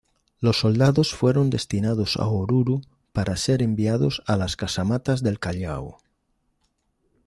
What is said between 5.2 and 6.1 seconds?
del Callao.